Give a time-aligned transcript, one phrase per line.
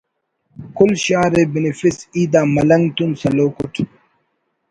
[0.77, 3.75] کل شار ءِ بنفیس ای دا ملنگ تون سلوک اٹ